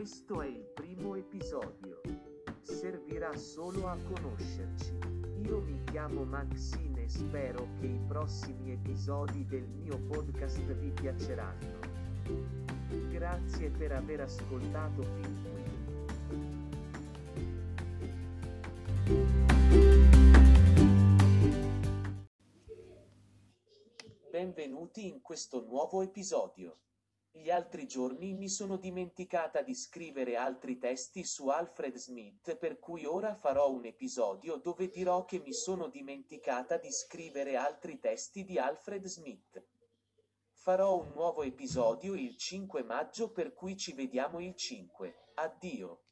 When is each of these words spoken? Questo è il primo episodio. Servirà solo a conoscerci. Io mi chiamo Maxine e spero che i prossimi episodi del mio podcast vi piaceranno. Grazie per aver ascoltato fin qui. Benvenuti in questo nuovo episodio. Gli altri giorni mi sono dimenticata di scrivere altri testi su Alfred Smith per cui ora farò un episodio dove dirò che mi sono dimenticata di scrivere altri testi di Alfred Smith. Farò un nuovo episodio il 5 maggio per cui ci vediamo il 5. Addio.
Questo 0.00 0.40
è 0.40 0.46
il 0.46 0.64
primo 0.72 1.14
episodio. 1.14 2.00
Servirà 2.62 3.36
solo 3.36 3.86
a 3.86 3.98
conoscerci. 3.98 4.96
Io 5.42 5.60
mi 5.60 5.78
chiamo 5.84 6.24
Maxine 6.24 7.04
e 7.04 7.08
spero 7.10 7.68
che 7.78 7.84
i 7.84 8.00
prossimi 8.08 8.72
episodi 8.72 9.44
del 9.44 9.68
mio 9.68 9.98
podcast 9.98 10.62
vi 10.72 10.90
piaceranno. 10.90 11.80
Grazie 13.10 13.68
per 13.68 13.92
aver 13.92 14.22
ascoltato 14.22 15.02
fin 15.02 15.36
qui. 15.42 15.64
Benvenuti 24.30 25.08
in 25.08 25.20
questo 25.20 25.62
nuovo 25.62 26.00
episodio. 26.00 26.78
Gli 27.32 27.48
altri 27.48 27.86
giorni 27.86 28.34
mi 28.34 28.48
sono 28.48 28.76
dimenticata 28.76 29.62
di 29.62 29.72
scrivere 29.72 30.34
altri 30.34 30.78
testi 30.78 31.22
su 31.22 31.46
Alfred 31.46 31.94
Smith 31.94 32.56
per 32.56 32.80
cui 32.80 33.04
ora 33.04 33.36
farò 33.36 33.70
un 33.70 33.84
episodio 33.84 34.56
dove 34.56 34.88
dirò 34.88 35.24
che 35.24 35.38
mi 35.38 35.52
sono 35.52 35.88
dimenticata 35.88 36.76
di 36.76 36.90
scrivere 36.90 37.54
altri 37.54 38.00
testi 38.00 38.44
di 38.44 38.58
Alfred 38.58 39.04
Smith. 39.06 39.64
Farò 40.54 40.98
un 40.98 41.12
nuovo 41.14 41.44
episodio 41.44 42.14
il 42.14 42.36
5 42.36 42.82
maggio 42.82 43.30
per 43.30 43.54
cui 43.54 43.76
ci 43.76 43.92
vediamo 43.92 44.40
il 44.40 44.56
5. 44.56 45.28
Addio. 45.34 46.06